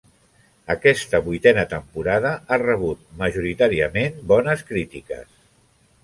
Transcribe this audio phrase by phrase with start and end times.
[0.75, 5.29] Aquesta vuitena temporada ha rebut majoritàriament bones crítiques.